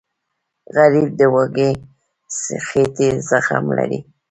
غریب 0.75 1.07
د 1.19 1.21
وږې 1.33 1.69
خېټې 2.67 3.09
زغم 3.27 3.65
لري 3.77 3.99